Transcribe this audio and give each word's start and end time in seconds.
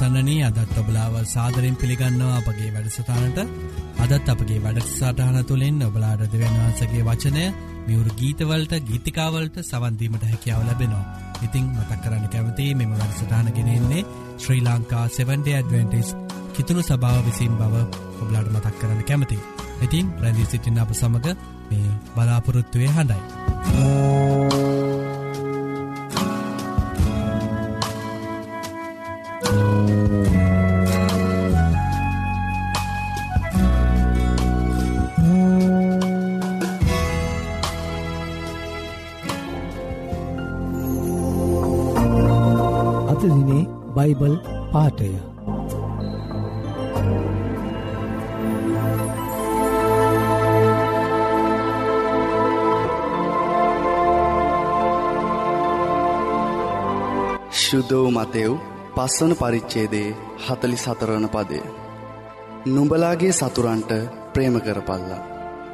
ඉතින් 0.00 0.08
අසන්නනී 0.08 0.42
අදත් 0.42 0.76
ඔබලාව 0.78 1.14
සාදරෙන් 1.26 1.76
පිළිගන්නවා 1.76 2.36
අපගේ 2.38 2.70
වැඩසටානට 2.74 3.38
අදත් 4.04 4.28
අපගේ 4.28 4.58
වැඩක්සාටහන 4.58 5.36
තුළින් 5.44 5.82
ඔබලාඩ 5.82 6.22
දෙවන්වහන්සගේ 6.24 7.02
වචනය 7.02 7.42
මියවරු 7.86 8.14
ගීතවලට 8.14 8.72
ගීතිකාවලට 8.82 9.56
සවන්දීමට 9.60 10.24
හැකියාව 10.24 10.62
ලැබෙනවා. 10.62 11.04
ඉතිං 11.42 11.66
මතක් 11.74 12.00
කරන්න 12.02 12.26
කැමති 12.28 12.74
මෙම 12.74 12.92
වැඩසටාන 12.94 13.52
ගෙනෙන්නේ 13.52 14.06
ශ්‍රී 14.38 14.62
ලංකා 14.62 15.04
7ඩ 15.10 15.48
ඇඩවෙන්ටිස් 15.50 16.16
කිතුුණු 16.54 16.82
සභාව 16.82 17.20
විසින් 17.26 17.52
බව 17.54 17.84
ඔබ්ලාඩ 18.22 18.48
මතක් 18.48 18.76
කරන්න 18.80 19.04
කැමති. 19.04 19.38
ඉතින් 19.82 20.12
ප්‍රැදිී 20.14 20.48
සිටින් 20.48 20.80
අප 20.80 20.92
සමඟ 20.94 21.28
මේ 21.68 21.96
බලාපොරොත්තුවය 22.14 22.88
හඬයි. 22.88 23.20
අතදිනේ 23.70 24.59
ශුද්ධෝ 57.90 58.10
මතෙව් 58.10 58.52
පස්වන 58.96 59.32
පරිච්චේදේ 59.34 60.08
හතලි 60.44 60.76
සතරවන 60.76 61.26
පදය. 61.28 61.60
නුඹලාගේ 62.66 63.32
සතුරන්ට 63.32 63.90
ප්‍රේම 64.34 64.56
කරපල්ලා. 64.60 65.22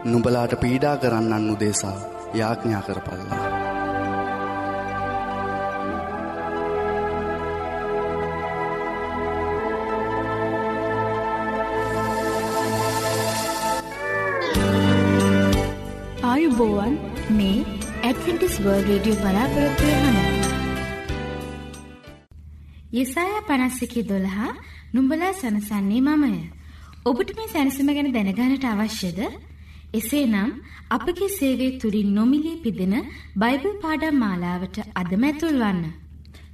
නුඹලාට 0.04 0.52
පීඩා 0.62 0.96
කරන්නන් 0.96 1.50
උදේසා 1.54 1.98
යාඥා 2.34 2.82
කරපල්ලා. 2.82 3.42
ආයුබෝවන් 16.24 16.98
මේ 17.36 17.60
ඇඩවෙන්ටිස් 18.02 18.60
වර්ල් 18.64 18.84
රේඩියෝ 18.84 19.22
බලාපොරොත්වය 19.22 19.94
හඬයි 19.94 20.45
යෙසායා 22.92 23.42
51:12 23.48 24.54
නුඹලා 24.94 25.32
සනසන්නේ 25.32 26.00
මමය. 26.00 26.38
ඔබට 27.04 27.30
මේ 27.38 27.48
සැනසීම 27.48 27.88
ගැන 27.96 28.12
දැනගන්නට 28.12 28.64
අවශ්‍යද? 28.64 29.18
එසේනම් 29.94 30.50
අපගේ 30.90 31.28
සේවයේ 31.38 31.78
තුලින් 31.82 32.10
නොමිලේ 32.14 32.62
පිදෙන 32.64 32.94
බයිබල් 33.36 33.72
පාඩම් 33.84 34.20
මාලාවට 34.24 34.78
අදම 34.94 35.24
ඇතුල් 35.28 35.58
වන්න. 35.62 35.82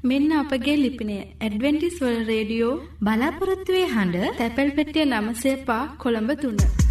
මෙන්න 0.04 0.32
අපගේ 0.32 0.76
ලිපිනය 0.84 1.18
ඇඩ්වෙන්ටිස් 1.18 1.98
වර්ල්ඩ් 2.00 2.30
රේඩියෝ 2.32 2.80
බලාපොරොත්තු 3.00 3.76
වේ 3.76 3.92
හඬ 3.96 4.38
තැපැල් 4.38 4.72
පෙට්ටිය 4.78 5.06
9 5.10 5.36
සේපා 5.44 5.82
කොළඹ 6.04 6.32
3. 6.46 6.81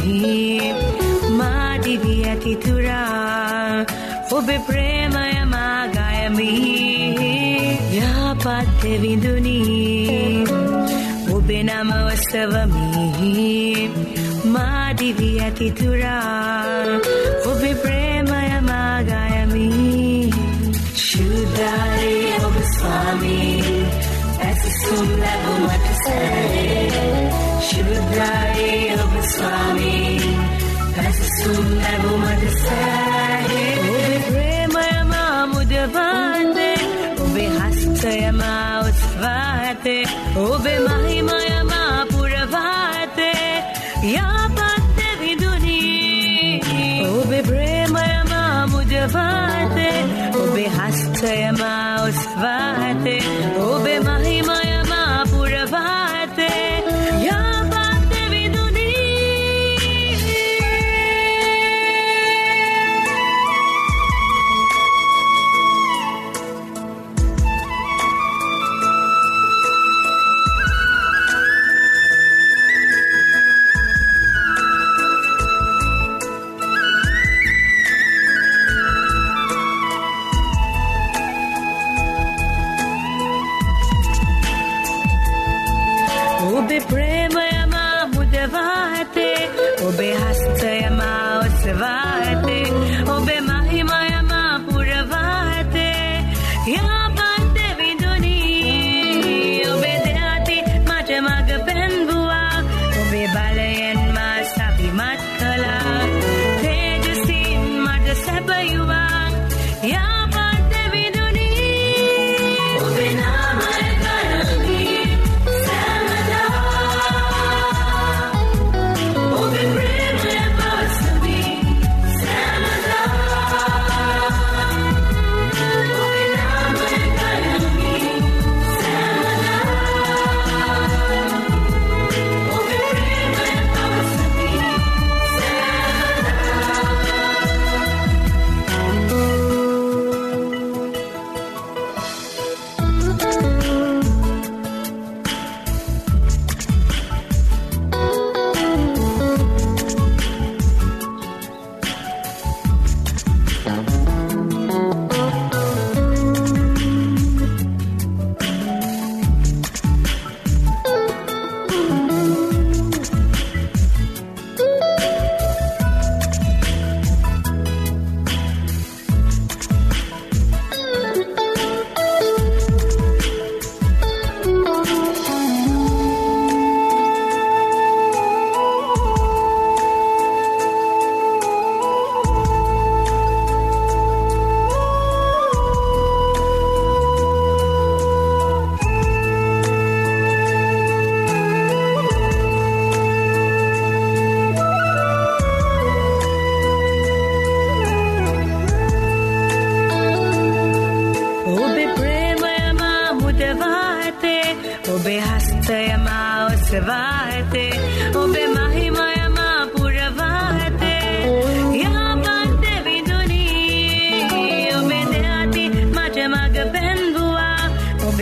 ඔස්සවමි 0.00 0.74
මාදිවි 1.30 2.14
ඇතිතුරා 2.24 3.84
ඔබේ 4.30 4.58
ප්‍රේමය 4.60 5.44
මාගයමි 5.46 6.52
යහපත් 7.94 8.82
විඳුනී. 9.00 10.44
ඔබේ 11.30 11.62
නම 11.62 11.90
ඔස්සවමි 11.92 13.90
මාදිවි 14.46 15.30
ඇතිතුරා 15.40 16.86
ඔබේ 17.44 17.74
ප්‍රේමය 17.74 18.60
මාගයමි 18.62 19.68
ශුද්ධරේ 20.96 22.34
ඔබ 22.40 22.56
ස්වාමී 22.72 23.84
ඇසසුම් 24.40 25.08
ලැබුමට 25.18 25.40
සැරේ 25.40 25.49
ඔබ 29.40 29.46
ස්වාමී 29.46 30.20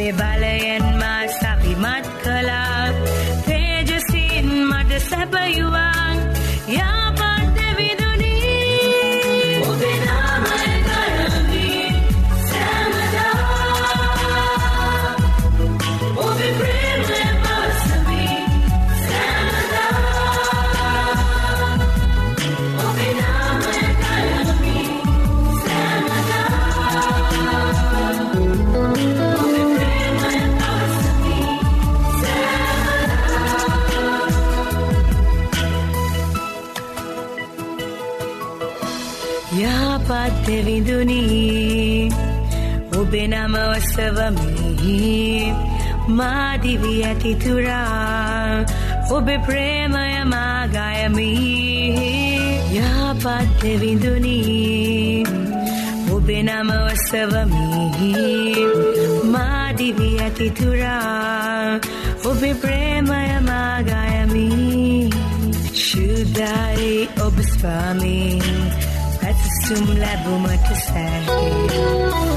ඔබේ 0.09 0.58
ඔසවමි 44.09 45.53
මාදිවි 46.11 46.93
ඇතිතුරා 47.05 48.65
ඔබේ 49.11 49.39
ප්‍රේමය 49.39 50.25
මාගයමි 50.25 51.29
යහපත් 52.75 53.53
දෙවිඳුනී 53.63 55.27
ඔබේ 56.11 56.43
නම 56.43 56.71
ඔසවමි 56.73 58.15
මාදිවි 59.27 60.11
ඇතිතුරා 60.19 61.81
ඔබේ 62.25 62.55
ප්‍රේමය 62.57 63.25
මාගයමි 63.43 64.49
ශුද්ධයි 65.79 66.95
ඔබ 67.21 67.37
ස්වාමී 67.51 68.39
පැත්සුම් 68.41 68.88
jumlah 69.69 70.17
bumat 70.25 70.65
saya 70.81 71.37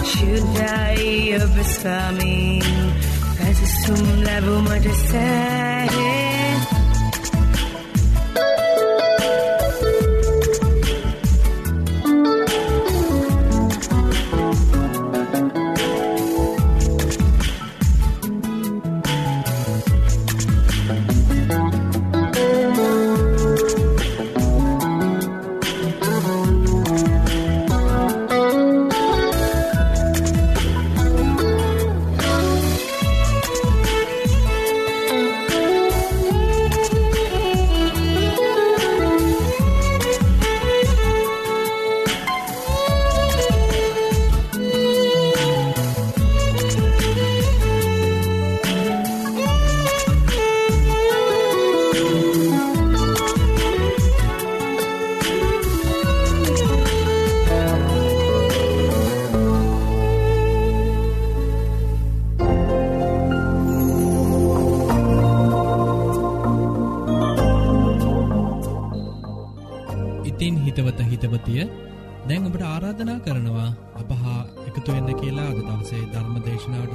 Shudai 0.03 1.39
abasami 1.39 2.59
I 3.41 3.51
labu 4.27 4.55
madasai 4.67 5.70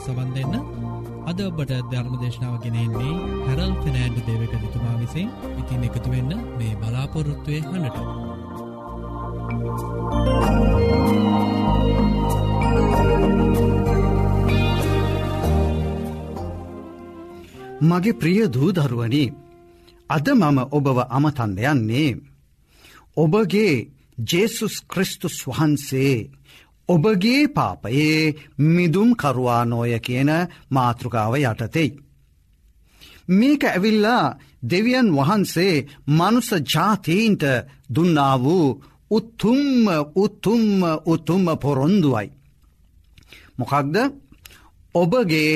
සවන් 0.06 0.30
දෙන්න 0.34 0.54
අද 1.26 1.38
ඔබට 1.42 1.72
ධර්ම 1.90 2.14
දේශනාව 2.20 2.54
ගෙනෙන්නේ 2.62 3.14
හැරල් 3.46 3.72
ෆිනෑන්ඩ් 3.82 4.18
දේවක 4.26 4.54
තුමා 4.72 4.96
විසින් 5.00 5.28
ඉතින් 5.56 5.86
එකතු 5.88 6.08
වෙන්න 6.10 6.32
මේ 6.58 6.78
බලාපොරොත්තුවය 6.78 7.58
හඬට 7.62 8.26
මගේ 17.82 18.12
ප්‍රිය 18.14 18.40
දූදරුවනි 18.48 19.25
අද 20.10 20.26
මම 20.30 20.58
ඔබව 20.70 20.98
අමතන්න 21.08 21.58
යන්නේ. 21.64 22.18
ඔබගේ 23.16 23.86
ජේසුස් 24.20 24.75
ක්‍රිස්තුස් 24.84 25.36
වහන්සේ 25.44 26.30
ඔබගේ 26.88 27.43
පාපයේ 27.49 28.35
මිදුම් 28.69 29.11
කරුවානෝය 29.14 29.93
කියන 29.99 30.31
මාතෘකාව 30.71 31.35
යටතෙයි. 31.37 31.90
මේක 33.28 33.62
ඇවිල්ලා 33.64 34.37
දෙවියන් 34.62 35.09
වහන්සේ 35.12 35.75
මනුස 36.09 36.50
ජාතීන්ට 36.64 37.43
දුන්නා 37.95 38.35
වූ 38.38 38.66
උත්තුම්ම 39.11 39.87
උත්තුම්ම 40.14 40.83
උතුම්ම 41.07 41.47
පොරොන්දුවයි. 41.59 42.28
මොකක්ද 43.59 43.97
ඔබගේ 44.95 45.52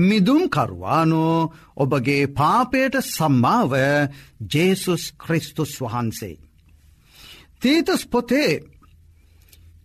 මිදුම්කරවානෝ 0.00 1.52
ඔබගේ 1.76 2.26
පාපයට 2.28 2.94
සම්මාව 3.06 3.72
ජේසුස් 4.52 5.04
ක්‍රිස්තුස් 5.18 5.72
වහන්සේ. 5.80 6.36
තීතස් 7.60 8.02
පොතේ 8.06 8.50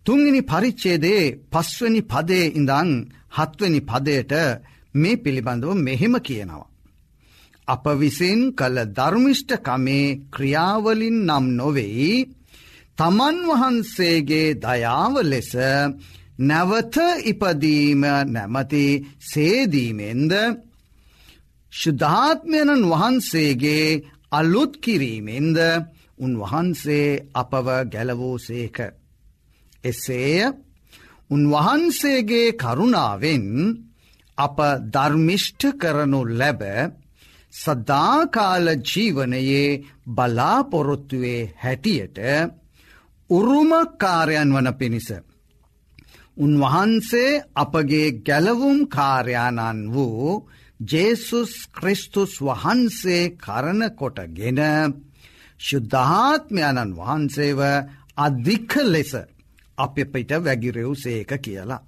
තුන්ගනි 0.08 0.40
පරිච්චේදේ 0.42 1.24
පස්වනි 1.52 2.00
පදේ 2.02 2.46
ඉඳං 2.52 2.90
හත්වනි 3.36 3.80
පදයට 3.80 4.32
මේ 4.94 5.16
පිළිබඳව 5.16 5.70
මෙහෙම 5.78 6.14
කියනවා. 6.18 6.68
අප 7.68 7.84
විසින් 7.94 8.40
කළ 8.52 8.78
ධර්මිෂ්ඨකමේ 8.88 10.16
ක්‍රියාවලින් 10.32 11.18
නම් 11.26 11.46
නොවෙයි 11.56 12.14
තමන් 12.98 13.36
වහන්සේගේ 13.48 14.56
දයාව 14.56 15.14
ලෙස 15.22 15.52
නැවත 16.40 16.96
ඉපදීම 17.24 18.02
නැමති 18.28 18.86
සේදීමෙන්ද 19.22 20.32
ශුද්ධාත්මයණන් 21.72 22.88
වහන්සේගේ 22.92 24.00
අලුත් 24.30 24.72
කිරීමෙන්ද 24.78 25.58
උන්වහන්සේ 26.18 27.08
අපව 27.34 27.66
ගැලවූසේක. 27.92 28.97
එසේය 29.84 30.52
උන්වහන්සේගේ 31.30 32.48
කරුණාවෙන් 32.54 33.46
අප 34.38 34.58
ධර්මිෂ්ඨ 34.86 35.66
කරනු 35.74 36.20
ලැබ 36.30 36.62
සදාකාල 37.54 38.66
ජීවනයේ 38.82 39.82
බලාපොරොත්තුවේ 40.08 41.42
හැටියට 41.56 42.18
උරුමකාරයන් 43.30 44.50
වන 44.50 44.68
පිණිස. 44.74 45.08
උන්වහන්සේ 46.36 47.42
අපගේ 47.54 48.08
ගැලවුම් 48.20 48.78
කාර්යාණන් 48.88 49.80
වූ 49.86 50.48
ජේසුස් 50.80 51.52
ක්‍රිස්තුස් 51.70 52.32
වහන්සේ 52.40 53.22
කරනකොටගෙන 53.36 54.60
ශුද්ධාත්මයණන් 55.60 56.96
වහන්සේව 56.96 57.60
අධික්ක 58.16 58.72
ලෙස 58.84 59.12
අප 59.78 59.96
පිට 60.12 60.30
වැගිරෙව් 60.38 60.92
සේක 60.96 61.32
කියලා. 61.38 61.84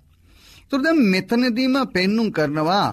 තුරද 0.70 0.86
මෙතනදීම 1.04 1.76
පෙන්නුම් 1.94 2.28
කරනවා 2.30 2.88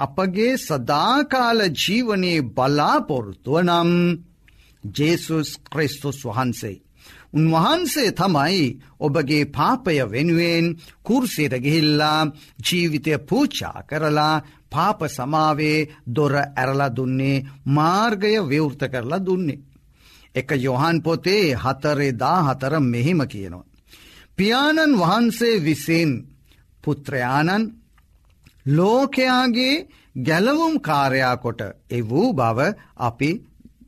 අපගේ 0.00 0.52
සදාකාල 0.58 1.60
ජීවනයේ 1.74 2.46
බලාපොරොත්තුව 2.56 3.56
නම් 3.60 3.90
ජේසුස් 4.84 5.50
ක්‍රිස්තුස් 5.64 6.18
වහන්සේ. 6.26 6.82
උන්වහන්සේ 7.32 8.10
තමයි 8.12 8.64
ඔබගේ 9.00 9.44
පාපය 9.46 9.96
වෙනුවෙන් 10.06 10.66
කුර්සියට 11.02 11.54
ගිහිල්ලා 11.64 12.20
ජීවිතය 12.66 13.12
පූචා 13.20 13.78
කරලා 13.82 14.42
පාප 14.70 15.00
සමාවේ 15.08 15.78
දොර 16.06 16.34
ඇරලා 16.36 16.94
දුන්නේ 16.96 17.44
මාර්ගය 17.66 18.32
විවෘත 18.50 18.82
කරලා 18.92 19.24
දුන්නේ. 19.26 19.62
එක 20.34 20.48
යොහන් 20.58 20.96
පොතේ 21.02 21.46
හතරේ 21.54 22.12
දා 22.12 22.38
හතර 22.46 22.74
මෙහෙම 22.82 23.20
කියනවා. 23.26 23.71
පියාණන් 24.38 24.98
වහන්සේ 24.98 25.56
විසින් 25.60 26.10
පුත්‍රයාණන් 26.84 27.72
ලෝකයාගේ 28.66 29.86
ගැලවුම් 30.18 30.74
කාරයා 30.80 31.36
කොට 31.36 31.60
එවූ 31.90 32.28
බව 32.32 32.58
අපි 32.98 33.30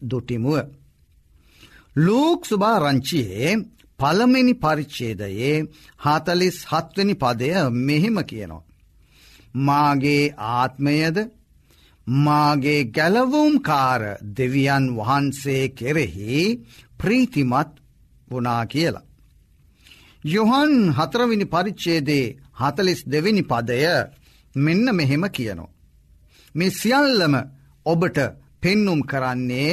දුටිමුව. 0.03 0.59
ලූක් 1.97 2.41
සුභා 2.45 2.79
රංචියයේ 2.79 3.53
පළමනි 3.99 4.55
පරිච්චේදයේ 4.55 5.57
හතලිස් 5.99 6.59
හත්වනි 6.67 7.15
පදය 7.15 7.51
මෙහෙම 7.81 8.17
කියනවා. 8.23 8.67
මාගේ 9.57 10.35
ආත්මයද 10.51 11.17
මාගේ 12.07 12.83
ගැලවුම් 12.87 13.55
කාර 13.61 14.03
දෙවියන් 14.37 14.85
වහන්සේ 14.99 15.65
කෙරෙහි 15.71 16.61
ප්‍රීතිමත් 16.99 17.73
වනා 18.31 18.65
කියලා. 18.67 19.09
යොහන් 20.25 20.75
හතරවිනි 20.91 21.45
පරිච්චේදේ 21.45 22.35
හතලිස් 22.55 23.01
දෙවිනි 23.07 23.43
පදය 23.43 23.81
මෙන්න 24.55 24.87
මෙහෙම 24.93 25.25
කියනවා. 25.29 25.75
මේ 26.55 26.71
සියල්ලම 26.73 27.35
ඔබට 27.87 28.19
පෙන්නුම් 28.61 29.01
කරන්නේ 29.03 29.73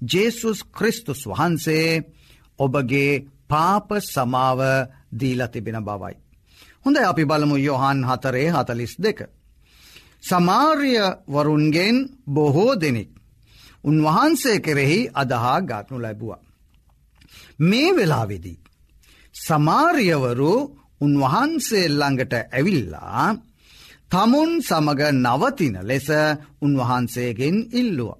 ජේසුස් 0.00 0.58
ක්‍රිස්තුස් 0.66 1.20
වහන්සේ 1.26 2.02
ඔබගේ 2.58 3.24
පාප 3.48 3.88
සමාව 4.04 4.60
දීල 5.10 5.40
තිබෙන 5.48 5.78
බවයි. 5.80 6.14
හොඳ 6.84 6.96
අපි 7.02 7.24
බලමු 7.24 7.56
යොහන් 7.58 7.98
හතරේ 8.04 8.48
හතලිස් 8.50 8.94
දෙක. 8.98 9.18
සමාර්ය 10.22 10.94
වරුන්ගෙන් 11.26 11.96
බොහෝ 12.26 12.72
දෙනෙක්. 12.74 13.10
උන්වහන්සේ 13.84 14.58
කෙරෙහි 14.60 15.00
අදහා 15.14 15.58
ගත්නු 15.60 15.96
ලැබුවා. 15.98 16.44
මේ 17.60 17.90
වෙලාවෙදී. 17.96 18.58
සමාරියවරු 19.38 20.54
උන්වහන්සේ 21.00 21.86
ළඟට 21.90 22.32
ඇවිල්ලා 22.36 23.26
තමුන් 24.10 24.50
සමග 24.60 25.00
නවතින 25.16 25.74
ලෙස 25.82 26.08
උන්වහන්සේගෙන් 26.60 27.56
ඉල්ලුව. 27.72 28.10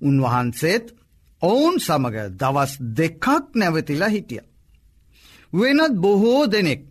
උන්වහන්සේත් 0.00 0.84
ඔවුන් 1.42 1.76
සමග 1.78 2.16
දවස් 2.32 2.72
දෙකක් 2.92 3.24
නැවතිලා 3.54 4.08
හිටිය. 4.08 4.44
වෙනත් 5.52 5.94
බොහෝ 5.96 6.42
දෙනෙක් 6.46 6.82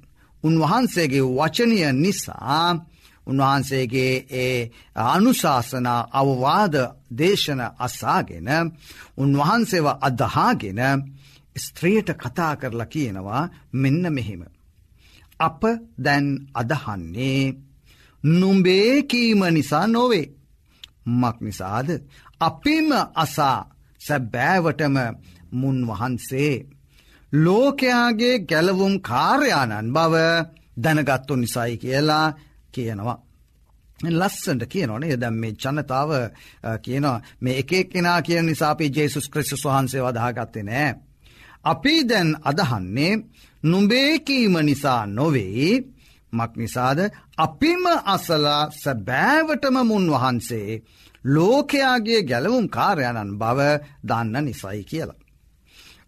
උන්වහන්සේගේ 0.44 1.30
වචනය 1.30 1.78
නිසා 1.94 2.68
උන්වහන්සේගේ 3.28 4.14
ඒ 4.34 4.72
අනුශාසනා 5.08 6.02
අවවාද 6.12 6.76
දේශන 7.12 7.62
අසාගෙන 7.80 8.50
උන්වහන්සේව 9.18 9.88
අදහාගෙන 10.00 10.80
ස්ත්‍රියට 11.56 12.10
කතා 12.14 12.56
කරලා 12.56 12.86
කියනවා 12.86 13.50
මෙන්න 13.74 14.14
මෙහෙම. 14.14 14.44
අප 15.40 15.62
දැන් 15.98 16.28
අදහන්නේ 16.54 17.54
නුම්බේකීම 18.24 19.42
නිසා 19.52 19.88
නොවේ. 19.88 20.28
මක් 21.12 21.38
නිසාද 21.42 21.90
අපිම 22.42 22.90
අසා 23.16 23.60
සැබෑවටම 24.02 24.98
මුන් 25.52 25.78
වහන්සේ. 25.88 26.66
ලෝකයාගේ 27.34 28.36
ගැලවුම් 28.42 28.96
කාර්යාණන් 29.02 29.94
බව 29.94 30.16
දැනගත්තු 30.84 31.36
නිසයි 31.36 31.78
කියලා 31.78 32.28
කියනවා. 32.72 33.18
ලස්සට 34.12 34.64
කියනවනේ 34.66 35.20
දැම් 35.22 35.34
මේ 35.34 35.54
ජනතාව 35.54 36.10
කියනවා 36.82 37.22
මේ 37.42 37.58
එකෙක් 37.58 37.90
කෙනා 37.90 38.22
කියන 38.22 38.46
නිසාපේ 38.46 38.90
ජේසුස් 38.90 39.30
ක්‍රිස්ස් 39.30 39.66
වහන්සේ 39.66 40.02
වදාගත්තේ 40.02 40.64
නෑ. 40.64 40.94
අපි 41.64 41.96
දැන් 42.04 42.30
අදහන්නේ 42.44 43.14
නුඹේකීම 43.64 44.56
නිසා 44.62 45.02
නොවෙයි 45.08 45.72
මක් 46.34 46.52
නිසාද 46.56 47.00
අපිම 47.38 47.84
අසලා 48.06 48.64
සැබෑවටම 48.74 49.78
මුන් 49.84 50.06
වහන්සේ 50.14 50.70
ලෝකයාගේ 51.26 52.22
ගැලවුම් 52.22 52.66
කාර්යණන් 52.68 53.38
බව 53.38 53.60
දන්න 54.04 54.46
නිසයි 54.46 54.84
කියලා. 54.84 55.22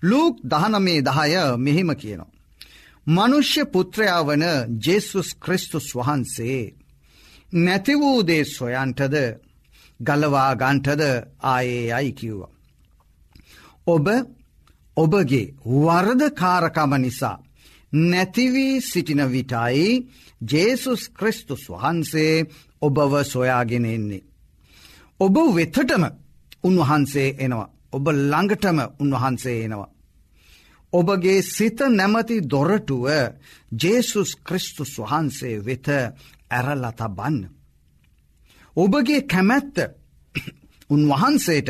ලූක් 0.04 0.36
දහනමේ 0.44 1.00
දහය 1.02 1.44
මෙහෙම 1.58 1.90
කියනවා. 1.94 2.34
මනුෂ්‍ය 3.08 3.62
පුත්‍රයා 3.66 4.22
වන 4.24 4.44
ජෙසුස් 4.86 5.30
ක්‍රිස්තුස් 5.36 5.88
වහන්සේ 5.96 6.62
නැති 7.56 7.94
වූදේ 7.94 8.44
සොයන්ටද 8.48 9.16
ගලවා 10.00 10.52
ගන්ටද 10.56 11.04
ආයේ 11.46 11.94
අයි 11.94 12.12
කිව්වා. 12.12 12.52
ඔබ 13.88 14.06
ඔබගේ 14.98 15.54
වර්ධකාරකම 15.66 16.94
නිසා 16.98 17.38
නැතිවී 17.94 18.82
සිටින 18.82 19.22
විටයි 19.32 19.90
ජේසුස් 20.42 21.10
ක්‍රිස්තුස් 21.10 21.64
වහන්සේ 21.70 22.46
ඔබව 22.82 23.14
සොයාගෙන 23.24 23.86
එන්නේ. 23.88 24.24
ඔබ 25.20 25.36
වෙතටම 25.56 26.04
උන්වහන්සේ 26.64 27.36
එනවා. 27.40 27.70
ඔබ 27.92 28.06
ළඟටම 28.10 28.80
උන්වහන්සේ 29.00 29.64
එනවා. 29.64 29.90
ඔබගේ 30.94 31.42
සිත 31.44 31.80
නැමති 31.90 32.38
දොරටුව 32.44 33.06
ජේසුස් 33.74 34.32
ක්‍රිස්තුස් 34.38 34.94
වහන්සේ 35.00 35.56
වෙත 35.60 35.88
ඇරලත 36.50 37.02
බන්න. 37.10 37.38
ඔබගේ 38.78 39.22
කැමැත්ත 39.24 39.78
උන්වහන්සේට 40.90 41.70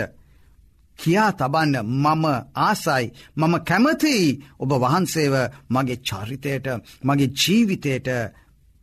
කියා 1.00 1.32
තබන්න 1.32 1.76
මම 1.96 2.26
ආසයි 2.60 3.06
මම 3.36 3.54
කැමතියි 3.62 4.28
ඔබ 4.60 4.72
වහන්සේව 4.76 5.36
මගේ 5.70 6.04
චරිතයට 6.04 6.68
මගේ 7.04 7.34
ජීවිතයට 7.34 8.10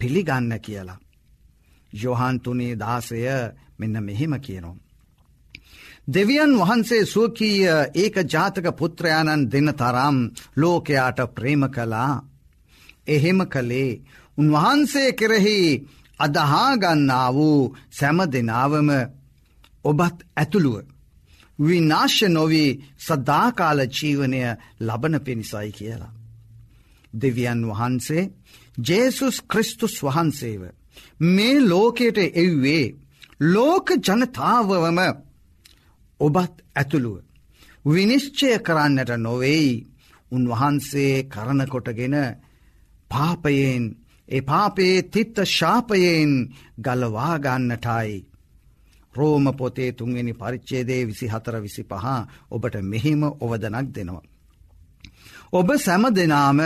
පිළිගන්න 0.00 0.52
කියලා. 0.60 1.02
යොහන්තුනේ 1.92 2.74
දාසය 2.76 3.18
මෙන්න 3.78 3.96
මෙහෙම 4.00 4.34
කියනවා. 4.40 4.82
දෙවියන් 6.08 6.52
වහන්සේ 6.58 7.04
සුවකීය 7.04 7.66
ඒක 7.94 8.16
ජාතක 8.26 8.66
පුත්‍රයාණන් 8.78 9.50
දෙන 9.52 9.68
තරම් 9.72 10.16
ලෝකයාට 10.56 11.18
ප්‍රේම 11.34 11.62
කලා. 11.68 12.22
එහෙම 13.06 13.40
කළේ 13.46 14.00
උන්වහන්සේ 14.38 15.12
කෙරෙහි 15.12 15.58
අදහාගන්නා 16.20 17.28
වූ 17.30 17.76
සැම 17.90 18.18
දෙනාවම 18.32 18.90
ඔබත් 19.84 20.18
ඇතුළුව. 20.36 20.91
විනාශ 21.62 22.20
නොවී 22.28 22.70
සදාකාල 22.98 23.80
ජීවනය 23.88 24.40
ලබන 24.80 25.14
පිණිසයි 25.20 25.70
කියලා. 25.72 26.12
දෙවියන් 27.14 27.60
වහන්සේ 27.68 28.30
ජේසුස් 28.78 29.36
ක්‍රිස්තුස් 29.42 29.94
වහන්සේව 30.02 30.62
මේ 31.26 31.60
ලෝකයට 31.62 32.18
එව්වේ 32.36 32.94
ලෝක 33.44 33.88
ජනතාවවම 33.98 35.00
ඔබත් 36.20 36.54
ඇතුළුව. 36.76 37.22
විනිශ්චය 37.84 38.48
කරන්නට 38.58 39.10
නොවෙයි 39.18 39.86
උන්වහන්සේ 40.32 41.14
කරනකොටගෙන 41.24 42.16
පාපයෙන් 43.10 43.84
ඒ 44.28 44.42
පාපේ 44.42 44.96
තිත්ත 45.04 45.36
ශාපයෙන් 45.48 46.32
ගලවාගන්නටයි. 46.78 48.12
රෝම 49.14 49.46
පොතේ 49.52 49.92
තුන්වෙනි 49.92 50.32
පරිච්චේදේ 50.32 51.02
විසි 51.04 51.26
හතර 51.26 51.56
විසි 51.60 51.82
පහ 51.84 52.06
ඔබට 52.50 52.74
මෙහිම 52.82 53.22
ඔවදනක් 53.40 53.88
දෙනවා. 53.90 54.24
ඔබ 55.52 55.68
සැම 55.76 56.04
දෙනාම 56.10 56.60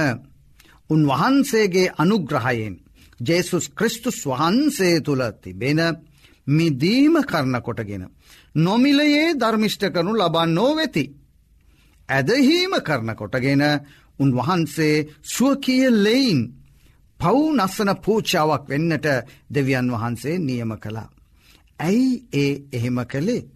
උන්වහන්සේගේ 0.91 1.93
අනුග්‍රහයෙන් 1.97 2.75
ජේසුස් 3.21 3.67
ක්‍රිස්තුස් 3.71 4.19
වහන්සේ 4.25 5.01
තුළ 5.01 5.23
තිබෙන 5.35 5.81
මිදීම 6.47 7.15
කරන 7.23 7.57
කොටගෙන. 7.61 8.05
නොමිලයේ 8.57 9.35
ධර්මිෂ්ට 9.35 9.83
කරනු 9.89 10.13
ලබන්නෝ 10.15 10.73
වෙති. 10.77 11.05
ඇදහීම 12.09 12.73
කරන 12.81 13.11
කොටගෙන 13.15 13.63
උන්වහන්සේ 14.19 15.07
සුවකිය 15.25 15.85
ලෙයින් 15.97 16.41
පව් 17.21 17.37
නස්සන 17.55 17.91
පූචාවක් 17.97 18.65
වෙන්නට 18.69 19.07
දෙවියන් 19.51 19.93
වහන්සේ 19.93 20.39
නියම 20.39 20.73
කළා. 20.77 21.16
ඇයි 21.81 22.11
ඒ 22.35 22.51
එහෙම 22.73 22.99
කළේ. 23.05 23.49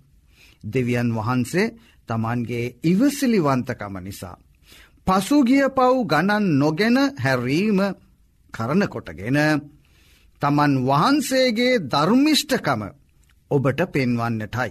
දෙවියන් 0.64 1.08
වහන්සේ 1.10 1.74
තමන්ගේ 2.08 2.74
ඉවසිලිවන්තකම 2.82 3.94
නිසා. 4.00 4.36
පසුගිය 5.06 5.66
පව් 5.70 5.92
ගණන් 6.06 6.46
නොගෙන 6.58 6.96
හැරීම 7.16 7.80
කරනකොටගෙන 8.54 9.38
තමන් 10.42 10.72
වහන්සේගේ 10.82 11.80
ධර්මිෂ්ඨකම 11.86 12.82
ඔබට 13.50 13.80
පෙන්වන්නටයි. 13.88 14.70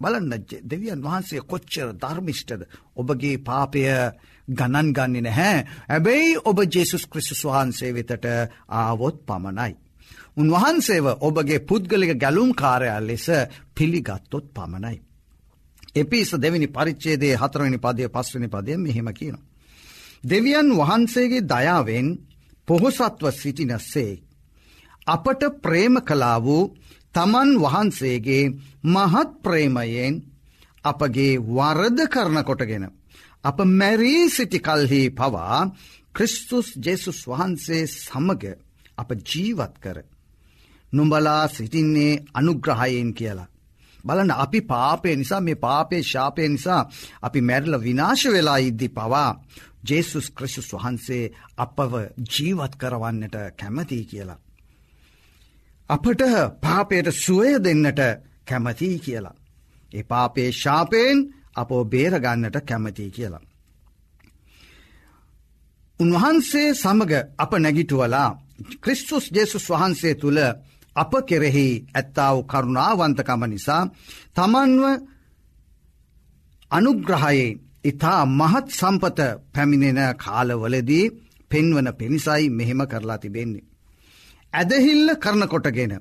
බලන්න 0.00 0.32
දෙවියන් 0.64 1.00
වහන්සේ 1.02 1.40
කොච්චර 1.42 1.88
ධර්මිෂ්ටද 1.94 2.62
ඔබගේ 2.96 3.36
පාපය 3.40 3.82
ගණන් 4.48 4.92
ගන්නේ 4.92 5.22
නැහැ 5.22 5.58
ඇබැයි 5.88 6.36
ඔබ 6.44 6.58
ජෙසුස් 6.68 7.04
ක්‍රිස්තුස් 7.06 7.42
වහන්සේ 7.44 7.94
වෙතට 7.94 8.26
ආවොත් 8.70 9.16
පමණයි. 9.26 9.72
උන්වහන්සේව 10.36 11.06
ඔබගේ 11.20 11.60
පුද්ගලික 11.60 12.12
ගැලුම් 12.16 12.50
කාරයා 12.52 13.00
ලෙස 13.00 13.26
පිළිගත්තොත් 13.74 14.46
පමණයි. 14.52 14.96
එපිස 15.94 16.30
දෙවිනි 16.34 16.68
පරිච්චේදේ 16.68 17.34
හතරවනි 17.34 17.78
පදය 17.78 18.08
පස්වනි 18.08 18.48
පදය 18.48 18.72
මෙහෙම 18.76 19.08
කියන. 19.10 19.36
දෙවියන් 20.24 20.68
වහන්සේගේ 20.72 21.42
දයාවෙන් 21.44 22.06
පොහොසත්ව 22.68 23.24
සිටිනස්සේ. 23.32 24.20
අපට 25.06 25.42
ප්‍රේම 25.62 25.94
කලා 26.00 26.38
වූ 26.38 26.72
තමන් 27.14 27.50
වහන්සේගේ 27.56 28.52
මහත් 28.84 29.30
ප්‍රේමයෙන් 29.42 30.14
අපගේ 30.84 31.40
වරද 31.48 31.98
කරන 32.06 32.38
කොටගෙන. 32.44 32.84
අප 33.44 33.58
මැරී 33.70 34.22
සිටි 34.28 34.58
කල්හි 34.58 35.02
පවා 35.10 35.60
ක්‍රිස්තුස් 36.14 36.68
ජෙසුස් 36.76 37.20
වහන්සේ 37.24 37.82
සමග 37.86 38.42
අප 38.98 39.10
ජීවත් 39.22 39.74
කර. 39.78 39.98
නුඹලා 40.92 41.48
සිටින්නේ 41.48 42.22
අනුග්‍රහයෙන් 42.34 43.10
කියලා. 43.14 43.48
බලන්න 44.04 44.32
අපි 44.34 44.60
පාපය 44.62 45.16
නිසා 45.16 45.40
මේ 45.40 45.54
පාපේ 45.56 46.02
ශාපය 46.02 46.48
නිසා 46.48 46.82
අපි 47.22 47.40
මැරල 47.40 47.74
විනාශ 47.80 48.26
වෙලා 48.26 48.58
ඉද්දි 48.58 48.88
පවා 48.88 49.30
ජේසුස් 49.88 50.26
ක්‍රෂුස් 50.30 50.68
වහන්සේ 50.74 51.24
අපව 51.56 51.92
ජීවත් 52.30 52.72
කරවන්නට 52.76 53.36
කැමතියි 53.56 54.04
කියලා. 54.04 54.40
අපට 55.90 56.22
පාපයට 56.60 57.08
සුවය 57.14 57.50
දෙන්නට 57.60 58.00
කැමතියි 58.46 58.98
කියලා. 58.98 59.36
ඒ 59.92 60.04
පාපේ 60.04 60.48
ශාපයෙන් 60.52 61.18
අපෝ 61.56 61.82
බේරගන්නට 61.86 62.56
කැමතියි 62.62 63.10
කියලා. 63.10 63.44
උන්වහන්සේ 66.00 66.68
සමග 66.74 67.12
අප 67.38 67.52
නැගිටුවලා 67.54 68.30
ක්‍රිස්තුස් 68.80 69.24
ජේසුස් 69.30 69.66
වහන්සේ 69.70 70.14
තුළ 70.14 70.40
අප 70.96 71.12
කෙරෙහි 71.24 71.68
ඇත්තාව 71.92 72.36
කරුණාවන්තකම 72.44 73.42
නිසා 73.46 73.82
තමන්ව 74.34 74.84
අනුග්‍රහයේ 76.70 77.48
ඉතා 77.84 78.22
මහත් 78.30 78.66
සම්පත 78.70 79.20
පැමිණෙන 79.54 80.00
කාලවලදී 80.16 81.04
පෙන්වන 81.50 81.88
පිණිසයි 81.92 82.44
මෙහෙම 82.50 82.80
කරලා 82.84 83.18
තිබෙන්නේ. 83.18 83.66
ඇදහිල්ල 84.52 85.08
කරනකොටගෙන 85.16 85.92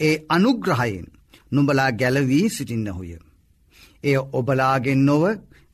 ඒ 0.00 0.16
අනුග්‍රහයෙන් 0.28 1.06
නුඹලා 1.52 1.90
ගැලවී 1.92 2.46
සිටින්නහුය. 2.48 3.12
එය 4.04 4.16
ඔබලාගෙන් 4.32 5.02
නොව 5.04 5.24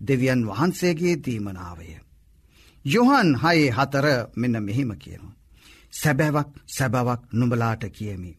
දෙවියන් 0.01 0.41
වහන්සේගේ 0.49 1.17
දීමනාවය. 1.25 1.89
යොහන් 2.85 3.29
හයේ 3.37 3.71
හතර 3.71 4.07
මෙන්න 4.37 4.57
මෙහෙම 4.61 4.93
කියනවා. 4.97 5.37
සැබැවක් 5.93 6.49
සැබවක් 6.69 7.21
නුඹලාට 7.33 7.85
කියමි. 7.91 8.33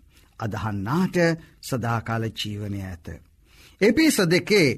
අදහන්නාට 0.44 1.18
සදාකාල 1.62 2.24
ජීවනය 2.32 2.80
ඇත. 2.84 3.08
එපිස 3.82 4.18
දෙකේ 4.26 4.70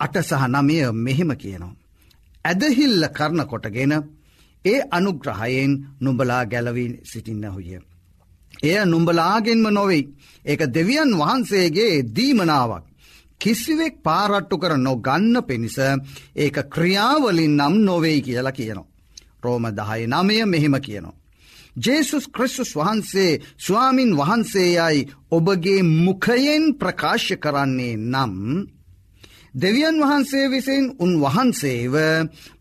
අට 0.00 0.14
සහ 0.20 0.42
නමය 0.48 0.76
මෙහෙම 0.96 1.30
කියනවා. 1.34 1.78
ඇදහිල්ල 2.44 3.04
කරන 3.08 3.40
කොටගෙන 3.46 3.92
ඒ 4.64 4.80
අනුග්‍රහයෙන් 4.90 5.72
නුඹලා 6.00 6.44
ගැලවී 6.46 6.90
සිටින්නහුය. 7.04 7.78
එය 8.62 8.78
නුඹලාගෙන්ම 8.84 9.66
නොවෙයි. 9.70 10.04
ඒක 10.44 10.60
දෙවියන් 10.68 11.10
වහන්සේගේ 11.18 11.94
දීමනාවක්. 12.16 12.84
කිසිවෙක් 13.40 13.94
පාරට්ටු 14.02 14.56
කර 14.58 14.72
නොගන්න 14.78 15.34
පිණිස 15.42 15.78
ඒක 16.36 16.56
ක්‍රියාවලින් 16.68 17.54
නම් 17.56 17.74
නොවෙයි 17.80 18.20
කියලා 18.20 18.52
කියනවා. 18.52 18.90
රෝම 19.42 19.64
දහය 19.70 20.02
නමය 20.06 20.36
මෙහෙම 20.44 20.76
කියනවා. 20.78 21.18
ජේසුස් 21.76 22.26
ක්‍රිස්තුස් 22.28 22.72
වහන්සේ 22.76 23.40
ස්වාමින් 23.58 24.12
වහන්සේයයි 24.16 25.08
ඔබගේ 25.30 25.82
මුඛයෙන් 25.98 26.64
ප්‍රකාශ 26.74 27.30
කරන්නේ 27.36 27.96
නම් 28.04 28.36
දෙවියන් 29.54 29.96
වහන්සේ 30.00 30.46
විසින් 30.48 30.84
උන්වහන්සේව 30.98 31.94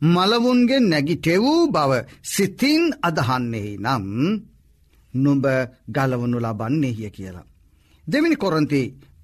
මලවුන්ගේ 0.03 0.79
නැගිටෙවූ 0.81 1.61
බව 1.67 1.91
සිතින් 2.23 2.83
අදහන්නේ 3.01 3.77
නම් 3.77 4.05
නුඹ 5.13 5.45
ගලවනු 5.87 6.37
ලබන්නේහිය 6.39 7.09
කියලා. 7.09 7.49
දෙමිනි 8.07 8.35
කොරන්ති 8.35 8.81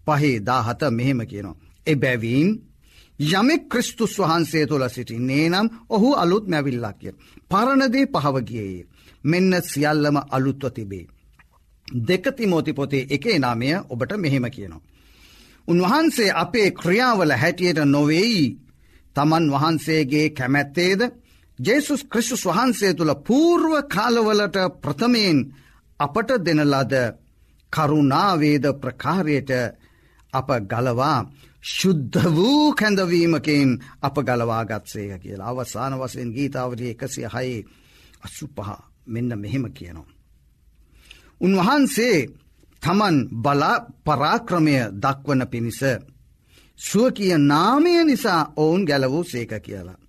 පහේ 0.08 0.40
දාහත 0.42 0.82
මෙහෙම 0.92 1.20
කියනවා. 1.22 1.60
එබැවීන් 1.88 2.50
යමෙක් 3.20 3.64
ක්‍රිස්තුස් 3.70 4.14
වහන්සේ 4.20 4.66
තුළ 4.68 4.86
සිටින්නේ 4.90 5.50
නම් 5.50 5.68
ඔහු 5.90 6.10
අලුත් 6.14 6.46
මැවිල්ලක් 6.48 6.98
කිය. 7.00 7.14
පරණදේ 7.50 8.06
පහවගියයේ. 8.08 8.88
මෙන්න 9.26 9.54
සියල්ලම 9.64 10.18
අලුත්ව 10.30 10.72
තිබේ. 10.72 11.06
දෙකතිමෝති 11.88 12.74
පොතේ 12.74 13.08
එකේ 13.10 13.40
නාමය 13.40 13.70
ඔබට 13.90 14.12
මෙහෙම 14.18 14.46
කියනවා. 14.48 14.86
උන්වහන්සේ 15.68 16.32
අපේ 16.34 16.70
ක්‍රියාවල 16.74 17.32
හැටියට 17.34 17.80
නොවෙයි 17.86 18.58
තමන් 19.16 19.46
වහන්සේගේ 19.52 20.28
කැමැත්තේද 20.30 21.02
ජේසුස් 21.60 22.02
ක්‍රිස්තුස් 22.06 22.44
වහන්සේ 22.46 22.94
තුළ 22.94 23.14
පූර්ව 23.22 23.74
කාලවලට 23.86 24.58
ප්‍රථමයෙන් 24.82 25.38
අපට 26.00 26.30
දෙනලද 26.40 26.94
කරුණාවේද 27.74 28.66
ප්‍රකාරයට 28.76 29.52
අප 30.34 30.50
ගලවා 30.64 31.20
ශුද්ධ 31.68 32.26
වූ 32.32 32.74
කැඳවීමකින් 32.74 33.70
අප 34.02 34.16
ගලවාගත්සේය 34.20 35.20
කියලා 35.20 35.50
අවසාන 35.50 35.94
වසයෙන් 35.96 36.30
ගීතාවරී 36.30 36.92
එකසිය 36.92 37.28
හයේ 37.28 37.66
අසු 38.22 38.48
පහ 38.50 38.95
මෙන්න 39.06 39.32
මෙහෙම 39.36 39.66
කියනවා. 39.72 40.14
උන්වහන්සේ 41.42 42.18
තමන් 42.82 43.18
බලා 43.36 43.78
පරාක්‍රමය 44.06 44.76
දක්වන 44.96 45.42
පිණිස 45.48 45.82
සුවකිය 46.80 47.38
නාමය 47.40 47.94
නිසා 48.04 48.42
ඔවුන් 48.56 48.84
ගැලවූ 48.84 49.24
සේක 49.24 49.52
කියලා. 49.62 50.00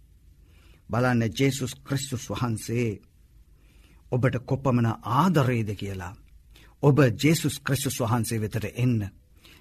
බලන්න 0.91 1.23
ජේසුස් 1.31 1.73
ක්‍රිස්තුස් 1.77 2.25
වහන්සේ 2.31 2.91
ඔබට 4.13 4.37
කොපමන 4.45 4.87
ආදරේද 5.15 5.71
කියලා. 5.75 6.15
ඔබ 6.83 6.99
ජේසුස් 7.19 7.61
ක්‍රිස්තුස් 7.61 8.01
වහන්සේ 8.01 8.41
වෙතට 8.41 8.67
එන්න. 8.75 9.01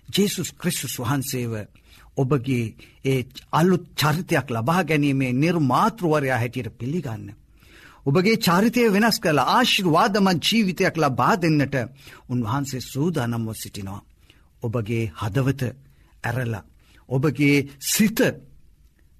ජේසුස් 0.09 0.49
ක්‍රිස්තුස් 0.53 0.99
වහන්සේව 0.99 1.53
ඔබගේ 2.17 2.75
ඒ 3.05 3.25
අලුත් 3.51 3.85
චරිතයක් 3.95 4.47
ලබා 4.49 4.83
ගැනීමේ 4.83 5.33
නිර්මාතෘවරයා 5.33 6.39
හැටියට 6.39 6.77
පිළිගන්න. 6.77 7.35
ඔබගේ 8.05 8.37
චාරිතය 8.37 8.81
වෙනස් 8.91 9.17
කළ 9.19 9.39
ආශිර්වාදමත් 9.41 10.43
ජීවිතයක් 10.43 10.95
ලබා 10.97 11.35
දෙන්නට 11.35 11.75
උන්වහන්සේ 12.29 12.81
සූදානම්ව 12.83 13.49
සිටිනවා. 13.53 14.05
ඔබගේ 14.63 15.11
හදවත 15.13 15.61
ඇරලා. 16.23 16.63
ඔබගේ 17.09 17.57
සිත 17.83 18.19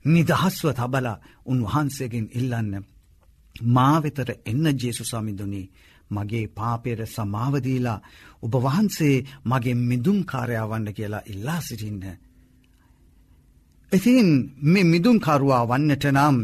නිදහස්ව 0.05 0.67
තබලා 0.73 1.21
උන්වහන්සේගෙන් 1.45 2.27
ඉල්ලන්න. 2.31 2.73
මාවෙතර 3.55 4.29
එන්න 4.45 4.65
ජේසු 4.75 5.03
සමිඳුනී 5.03 5.71
මගේ 6.11 6.45
පාපයට 6.49 7.01
සමාවදීලා 7.07 7.99
ඔබ 8.43 8.53
වහන්සේ 8.55 9.15
මගේ 9.45 9.75
මිදුම් 9.81 10.19
කාරයාවන්න 10.23 10.87
කියලා 10.93 11.27
ඉල්ලා 11.27 11.61
සිටින්න. 11.61 12.03
ඉතින් 13.91 14.27
මෙ 14.63 14.81
මිදුම්කරුවා 14.85 15.63
වන්නට 15.63 16.05
නම් 16.07 16.37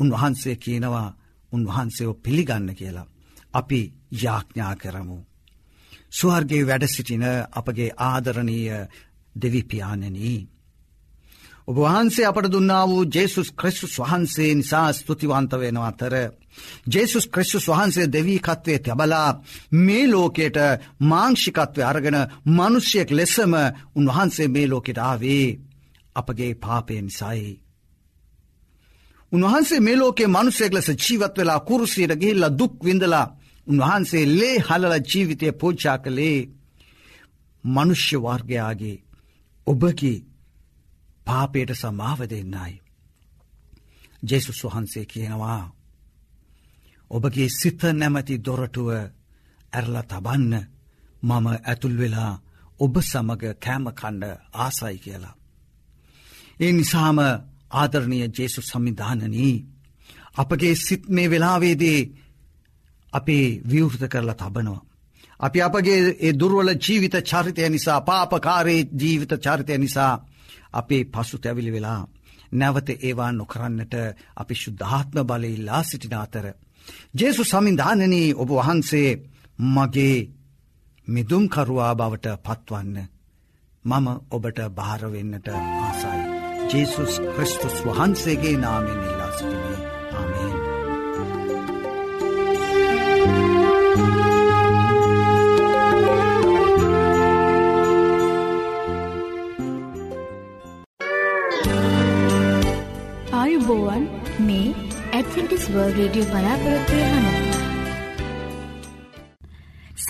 උන්වහන්සේ 0.00 0.56
කියනවා 0.56 1.08
උන්වහන්සේව 1.54 2.10
පිළිගන්න 2.22 2.68
කියලා. 2.74 3.10
අපි 3.54 3.80
යාඥා 4.14 4.74
කරමු. 4.76 5.18
ස්වර්ගේ 6.12 6.66
වැඩ 6.66 6.84
සිටින 6.86 7.24
අපගේ 7.52 7.90
ආදරණීය 8.00 8.80
දෙවිපාණනී. 9.34 10.40
ඔබ 11.68 11.76
වහන්සේ 11.76 12.26
අපට 12.26 12.50
දුන්නා 12.52 12.84
වූ 12.88 13.04
ජේසුස් 13.06 13.48
ක්‍රිස්තුස් 13.52 13.94
වහන්සේ 13.98 14.54
නිසා 14.54 14.92
ස්තුතිවන්ත 14.92 15.52
වෙන 15.54 15.78
අතර. 15.78 16.14
ජේසුස් 16.86 17.26
ක්‍රිස්තුස් 17.26 17.68
වහන්සේ 17.68 18.12
දෙවීකත්වය 18.12 18.78
තැබලා 18.78 19.28
මේ 19.76 20.04
ලෝකයට 20.06 20.58
මාංෂිකත්වය 21.00 21.82
අරගෙන 21.82 22.18
මනුෂ්‍යයෙක් 22.46 23.10
ලෙසම 23.10 23.52
උන්වහන්සේ 23.96 24.48
මේ 24.48 24.68
ලෝකෙට 24.68 24.98
ආවේ 25.00 25.58
අපගේ 26.16 26.52
පාපයෙන් 26.54 27.08
සයි. 27.10 27.63
උන්වහන්සේ 29.34 29.80
මේ 29.80 29.96
ලෝකේ 29.96 30.28
මනුස්සෙක් 30.28 30.72
ලෙස 30.72 30.88
ජීවත් 30.96 31.34
වෙලා 31.38 31.60
කුරුසියට 31.60 32.12
ගිහිල්ල 32.20 32.44
දුක් 32.52 32.74
විඳලා 32.84 33.26
උන්වහන්සේ 33.66 34.24
ලේ 34.30 34.56
හලල 34.60 34.94
ජීවිතය 35.02 35.46
පෝච්චා 35.52 35.98
කළේ 35.98 36.38
මනුෂ්‍ය 37.64 38.16
වර්ගයාගේ 38.18 38.96
ඔබකි 39.66 40.12
පාපයට 41.26 41.70
සමාව 41.72 42.20
දෙන්නයි. 42.22 42.74
ජෙසුස් 44.22 44.60
වහන්සේ 44.64 45.06
කියනවා. 45.06 45.64
ඔබගේ 47.10 47.48
සිත 47.50 47.80
නැමැති 47.92 48.34
දොරටුව 48.38 48.88
ඇරල 49.72 49.96
තබන්න 50.02 50.54
මම 51.22 51.46
ඇතුල් 51.62 51.96
වෙලා 51.98 52.32
ඔබ 52.80 52.94
සමග 53.02 53.42
කෑමකණ්ඩ 53.56 54.24
ආසයි 54.54 54.98
කියලා. 54.98 55.34
ඒ 56.60 56.72
නිසාම 56.72 57.18
ආදරණය 57.74 58.18
ජේසු 58.30 58.60
සම්මිධානනී. 58.62 59.56
අපගේ 60.34 60.74
සිත් 60.76 61.02
මේ 61.08 61.30
වෙලාවේදේ 61.30 62.00
අපේ 63.12 63.46
විවෘත 63.64 64.02
කරලා 64.08 64.36
තබනවා. 64.36 64.82
අපි 65.40 65.58
අපගේ 65.60 66.00
ඒ 66.18 66.32
දුර්වල 66.32 66.70
ජීවිත 66.76 67.16
චරිතය 67.22 67.68
නිසා 67.68 68.00
පාපකාරයේ 68.00 68.88
ජීවිත 68.94 69.32
චරිතය 69.38 69.78
නිසා 69.78 70.12
අපේ 70.72 71.02
පසු 71.06 71.36
තැවිලි 71.38 71.72
වෙලා 71.72 72.00
නැවත 72.52 72.88
ඒවා 72.90 73.32
නොකරන්නට 73.32 73.94
අපි 74.36 74.54
ශුද්ධාත්ම 74.54 75.16
බලඉල්ලා 75.22 75.82
සිටින 75.82 76.16
අතර. 76.16 76.46
ජේසු 77.14 77.42
සමින්ධානනී 77.44 78.34
ඔබ 78.34 78.50
වහන්සේ 78.50 79.10
මගේ 79.68 80.18
මිදුම්කරුවා 81.08 81.94
බවට 81.94 82.26
පත්වන්න. 82.38 82.96
මම 83.84 84.06
ඔබට 84.30 84.58
භාරවෙන්නට 84.70 85.48
ආසයි. 85.48 86.33
ජේසුස් 86.72 87.14
ක්‍රිස්තුස් 87.34 87.76
වහන්සේගේ 87.86 88.56
නාමෙන් 88.56 89.00
ඉල්ලා 89.00 89.30
සිටිනේ 89.38 89.78
ආමේෙන්. 90.12 90.54
ආයුබෝවන් 103.32 104.08
මේ 104.46 104.68
ඇඩ්වෙන්ටිස් 105.12 105.68
වර්ල්ඩ් 105.72 105.98
රේඩියෝ 105.98 106.30
බලාපොරොත්තු 106.32 107.02
වෙන 107.02 107.53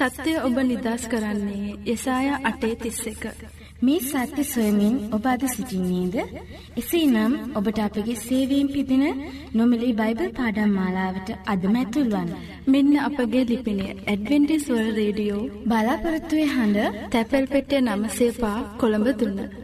සත්‍යය 0.07 0.37
ඔබ 0.38 0.57
නිදස් 0.62 1.05
කරන්නේ 1.09 1.77
යසායා 1.87 2.43
අටේ 2.45 2.75
තිස්ස 2.83 3.07
එක. 3.07 3.23
මේ 3.83 4.01
සත්‍ය 4.03 4.45
සොයමින් 4.45 4.95
ඔබ 5.12 5.27
අද 5.27 5.43
සිසිින්නේද? 5.47 6.17
එසේ 6.77 7.07
නම් 7.07 7.33
ඔබට 7.59 7.79
අපගේ 7.79 8.17
සේවීම් 8.19 8.69
පිදින 8.69 9.05
නොමිලි 9.55 9.90
බයිබල් 9.93 10.31
පාඩම් 10.38 10.77
මාලාවට 10.79 11.29
අදමැතුල්වන්. 11.47 12.31
මෙන්න 12.67 12.95
අපගේ 13.01 13.45
ලිපිනේ 13.51 13.97
ඇඩවෙන්ටිස්වල් 14.05 14.88
රේඩියෝ 14.99 15.43
බලාපොරොත්තුවේ 15.67 16.49
හඬ 16.55 17.05
තැපැල් 17.12 17.47
පෙටේ 17.47 17.81
නම 17.83 18.09
සේපා 18.19 18.59
කොළඹ 18.81 19.09
දුන්න. 19.21 19.63